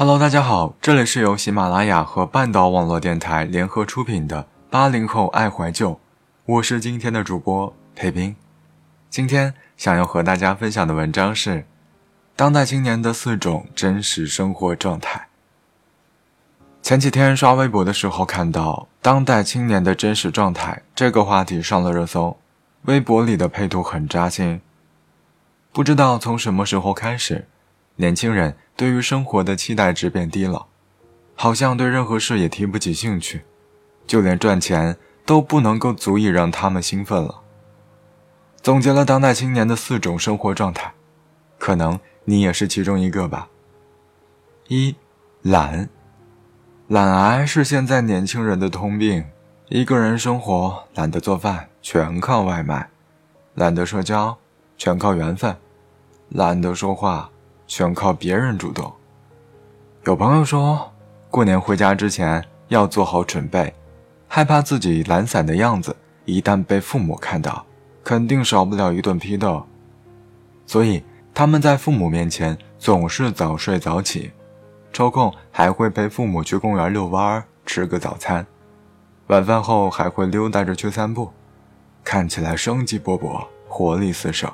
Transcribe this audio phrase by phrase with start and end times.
[0.00, 5.98] Hello，大家好，这里是由喜马拉雅和半岛网络电台联合出品的八零后爱怀旧，
[6.44, 8.36] 我是今天的主播裴斌。
[9.10, 11.66] 今天想要和大家分享的文章是
[12.36, 15.26] 当代青年的四种真实生活状态。
[16.80, 22.38] 前几天刷微博的时候看到“当代青年的真实状态”这个话题上了热搜，
[22.82, 24.60] 微博里的配图很扎心。
[25.72, 27.48] 不知道从什么时候开始，
[28.00, 30.66] 年轻人对于生活的期待值变低了，
[31.34, 33.42] 好像对任何事也提不起兴趣，
[34.06, 37.42] 就连赚钱都不能够足以让他们兴奋了。
[38.62, 40.94] 总结了当代青年的四种生活状态，
[41.58, 43.48] 可能你也是其中一个吧。
[44.68, 44.94] 一，
[45.42, 45.88] 懒，
[46.86, 49.24] 懒癌是现在年轻人的通病，
[49.70, 52.88] 一个人生活懒得做饭，全靠外卖；
[53.54, 54.38] 懒得社交，
[54.76, 55.54] 全靠缘分；
[56.28, 57.30] 懒得说话，
[57.68, 58.92] 全靠别人主动。
[60.04, 60.92] 有朋友说，
[61.30, 63.72] 过年回家之前要做好准备，
[64.26, 65.94] 害怕自己懒散的样子
[66.24, 67.64] 一旦被父母看到。
[68.04, 69.62] 肯定少不了一顿批斗，
[70.64, 74.30] 所以他们在父母面前总是早睡早起，
[74.94, 78.46] 抽空还会陪父母去公园遛弯儿吃个早餐，
[79.26, 81.30] 晚饭后还会溜达着去散步，
[82.02, 84.50] 看起来生机勃勃，活力四射。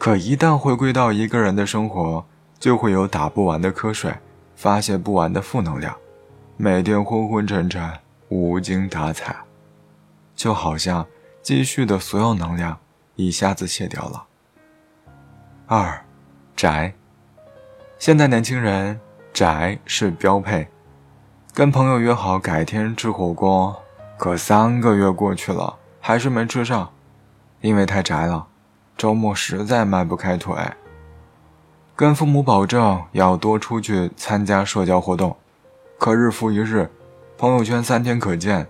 [0.00, 2.24] 可一旦回归到一个人的生活，
[2.58, 4.10] 就会有打不完的瞌睡，
[4.56, 5.94] 发泄不完的负能量，
[6.56, 7.86] 每天昏昏沉沉，
[8.30, 9.36] 无精打采，
[10.34, 11.06] 就好像。
[11.42, 12.78] 积蓄的所有能量
[13.16, 14.24] 一下子卸掉了。
[15.66, 16.02] 二，
[16.54, 16.92] 宅。
[17.98, 19.00] 现在年轻人
[19.32, 20.68] 宅是标配，
[21.54, 23.74] 跟朋友约好改天吃火锅，
[24.18, 26.90] 可三个月过去了还是没吃上，
[27.62, 28.46] 因为太宅了，
[29.00, 30.54] 周末实在迈不开腿。
[31.96, 35.34] 跟父母保证要多出去参加社交活动，
[35.98, 36.86] 可日复一日，
[37.38, 38.66] 朋友圈三天可见，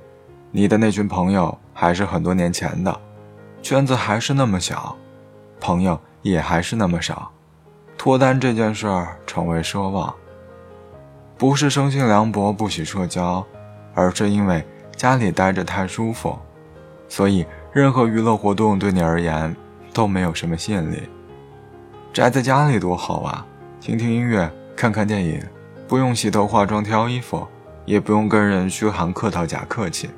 [0.53, 1.59] 你的那群朋友。
[1.73, 3.01] 还是很多年前的，
[3.61, 4.95] 圈子还是那么小，
[5.59, 7.33] 朋友也还是那么少，
[7.99, 10.15] 脱单这件事儿成为奢望。
[11.39, 13.45] 不是生性凉薄不喜社交，
[13.95, 14.65] 而是因为
[14.95, 16.39] 家里待着太舒服，
[17.09, 19.57] 所以任何娱乐活动对你而言
[19.93, 21.09] 都没有什么吸引力。
[22.13, 23.47] 宅在家里多好啊，
[23.81, 25.43] 听听音乐，看看电影，
[25.87, 27.47] 不用洗头化妆挑衣服，
[27.85, 30.11] 也不用跟人嘘寒客套假客气。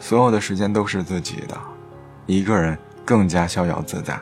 [0.00, 1.56] 所有的时间都是自己的，
[2.26, 4.18] 一个人更加逍遥自在。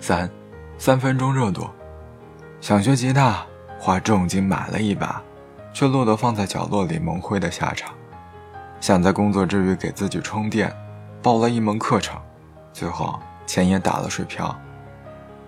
[0.00, 0.28] 三，
[0.76, 1.70] 三分钟热度，
[2.60, 3.46] 想学吉他，
[3.78, 5.22] 花重金买了一把，
[5.72, 7.92] 却落得放在角落里蒙灰的下场；
[8.80, 10.74] 想在工作之余给自己充电，
[11.22, 12.20] 报了一门课程，
[12.72, 13.16] 最后
[13.46, 14.54] 钱也打了水漂；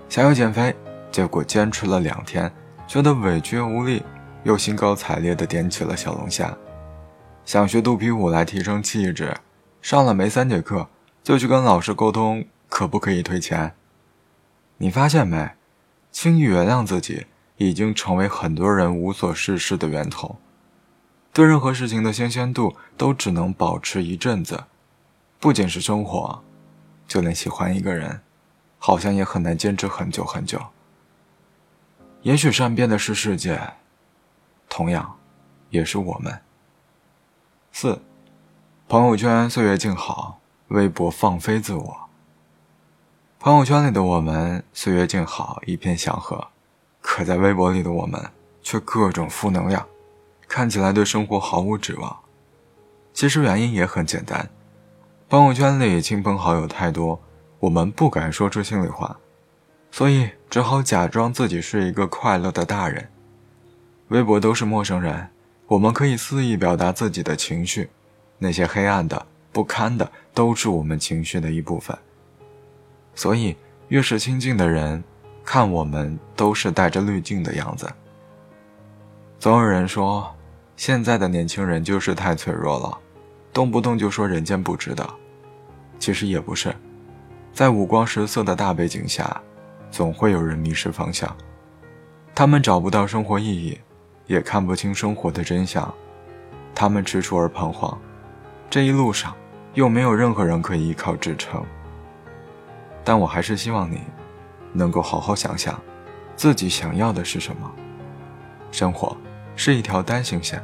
[0.09, 0.75] 想要减肥，
[1.10, 2.53] 结果坚持了两天，
[2.87, 4.03] 觉得委屈无力，
[4.43, 6.56] 又兴高采烈地点起了小龙虾。
[7.44, 9.34] 想学肚皮舞来提升气质，
[9.83, 10.88] 上了没三节课
[11.22, 13.75] 就去跟老师沟通，可不可以退钱？
[14.78, 15.50] 你发现没？
[16.10, 20.37] 轻易原谅自己已经成为很多人无所事事的源头。
[21.33, 24.65] 对任何事情的新鲜度都只能保持一阵子，
[25.41, 26.43] 不仅是生活，
[27.06, 28.20] 就连喜欢一个人，
[28.78, 30.60] 好像也很难坚持很久很久。
[32.22, 33.75] 也许善变的是世界，
[34.69, 35.19] 同样，
[35.70, 36.41] 也是我们。
[37.72, 38.00] 四，
[38.88, 42.00] 朋友圈岁月静好，微博放飞自我。
[43.38, 46.48] 朋友圈里的我们岁月静好，一片祥和，
[47.03, 48.31] 可在微博里的我们
[48.62, 49.86] 却各种负能量，
[50.48, 52.21] 看起来对生活毫无指望。
[53.12, 54.48] 其实原因也很简单，
[55.34, 57.21] 朋友圈里亲朋好友太多，
[57.59, 59.19] 我们不敢说出心里话，
[59.91, 63.05] 所以只好假装自己是一个快乐的大人。
[64.11, 65.28] 微博都是陌生人。
[65.67, 67.91] 我们可以肆意表达自己的情绪，
[68.39, 71.99] 那些黑暗的、不堪的，都是我们情绪的一部分。
[73.16, 73.56] 所以，
[73.89, 75.03] 越是亲近的人，
[75.45, 77.93] 看我们都是带着滤镜的样子。
[79.41, 80.33] 总有人说，
[80.77, 82.97] 现在的年轻人就是太脆弱了，
[83.53, 85.04] 动不动就说人间不值得。
[85.99, 86.75] 其实也不是，
[87.53, 89.41] 在五光十色的大背景下，
[89.91, 91.35] 总会有人迷失方向，
[92.35, 93.79] 他们找不到生活意义。
[94.27, 95.93] 也看不清生活的真相，
[96.75, 97.99] 他们踟蹰而彷徨，
[98.71, 99.37] 这一路上
[99.75, 101.63] 又没有任何人可以依靠支撑。
[103.05, 104.01] 但我还是希望你，
[104.73, 105.79] 能够好好想想，
[106.37, 107.71] 自己想要的是什么。
[108.73, 109.15] 生活
[109.57, 110.63] 是一条单行线，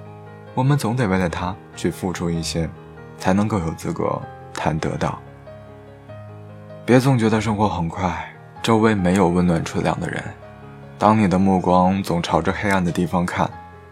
[0.55, 2.67] 我们总得为了它去付出一些，
[3.19, 4.19] 才能够有资格
[4.61, 5.19] 谈得到。
[6.85, 8.31] 别总觉得生活很快，
[8.63, 10.23] 周围没有温暖纯良的人。
[10.99, 13.51] 当你的目光总朝着黑暗的地方看，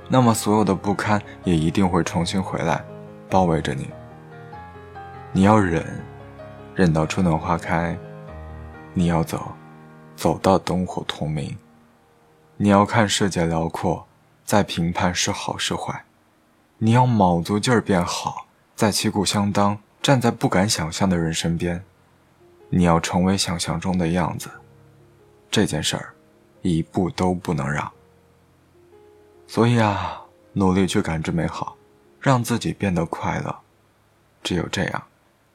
[0.09, 2.85] 那么所有的不堪也一定会重新回来，
[3.31, 3.89] 包围着你。
[5.33, 5.83] 你要忍，
[6.75, 7.97] 忍到春暖花开；
[8.93, 9.53] 你要走，
[10.17, 11.57] 走到灯火通明。
[12.59, 14.07] 你要看世界辽阔，
[14.45, 16.05] 再评判是好是坏。
[16.77, 18.45] 你要卯足劲儿变好，
[18.77, 21.83] 再旗鼓相当，站在不敢想象的人身边。
[22.71, 24.51] 你要成为想象中的样子，
[25.51, 26.15] 这件事儿，
[26.63, 27.91] 一步都不能让。
[29.47, 30.23] 所以啊，
[30.53, 31.77] 努力去感知美好，
[32.21, 33.59] 让自己变得快乐。
[34.43, 35.03] 只有这样。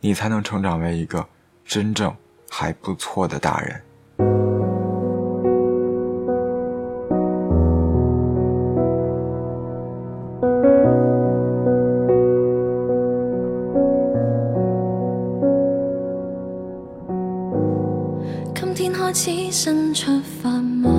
[0.05, 1.25] 你才能成长为一个
[1.63, 2.13] 真正
[2.49, 3.81] 还不错的大人。
[19.15, 20.11] 今天开始新出
[20.41, 20.89] 发吗？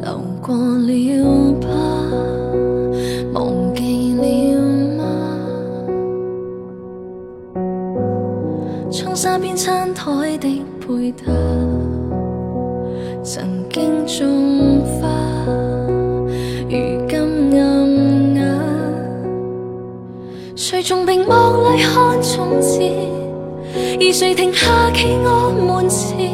[0.00, 1.68] 流过了吧。
[9.14, 11.24] 沙边餐台的配搭，
[13.22, 15.08] 曾经种花，
[16.68, 17.14] 如今
[17.58, 18.42] 暗哑。
[20.56, 21.30] 谁从屏幕
[21.70, 22.92] 里看从前，
[23.76, 26.30] 而谁停下企我门前？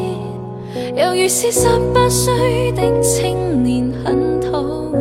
[0.95, 4.61] 犹如是十八岁的青年，很讨
[4.93, 5.01] 厌。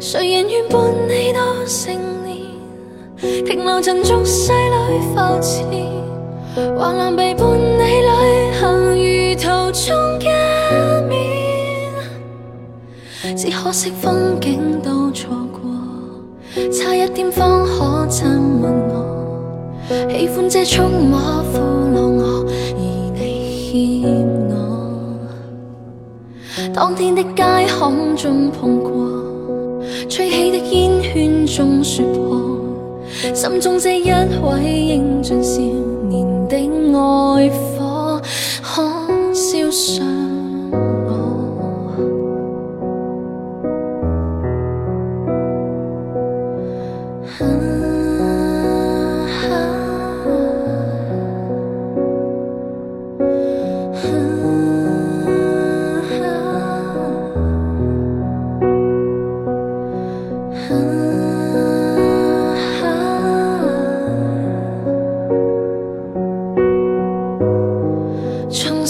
[0.00, 1.94] 谁人愿伴你到成
[2.24, 2.34] 年？
[3.44, 5.66] 停留尘俗世里浮沉，
[6.78, 8.08] 还难被伴你旅
[8.58, 8.62] 行，
[8.94, 10.22] 如途中一
[11.08, 11.12] 面。
[13.36, 15.60] 只可惜风景都错过，
[16.72, 18.26] 差一点方可亲
[18.62, 18.93] 吻。
[20.16, 24.08] 喜欢这充马俘虏我，而你欠
[24.48, 24.54] 我。
[26.72, 28.92] 当天的街巷中碰过，
[30.08, 32.40] 吹起的烟圈中说破。
[33.34, 35.60] 心中这一位英俊少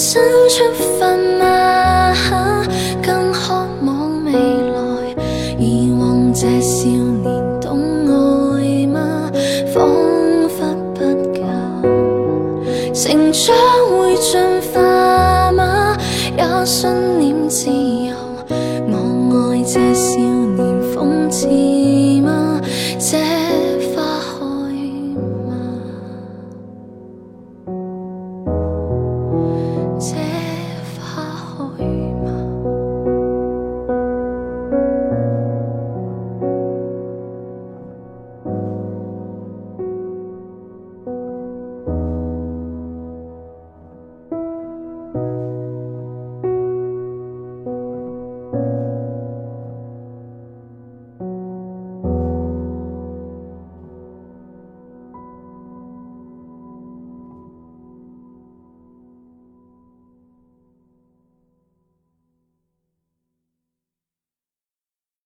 [0.04, 0.70] 想出
[1.00, 1.63] 发吗？